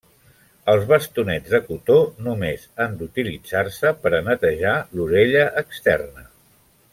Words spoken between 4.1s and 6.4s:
a netejar l'orella externa.